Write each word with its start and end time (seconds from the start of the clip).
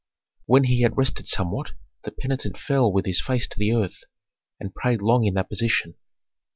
When 0.47 0.63
he 0.63 0.81
had 0.81 0.97
rested 0.97 1.27
somewhat, 1.27 1.73
the 2.05 2.11
penitent 2.11 2.57
fell 2.57 2.91
with 2.91 3.05
his 3.05 3.21
face 3.21 3.47
to 3.47 3.59
the 3.59 3.73
earth 3.73 4.03
and 4.59 4.73
prayed 4.73 5.03
long 5.03 5.25
in 5.25 5.35
that 5.35 5.47
position. 5.49 5.93